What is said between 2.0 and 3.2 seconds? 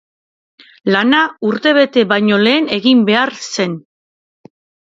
baino lehen egin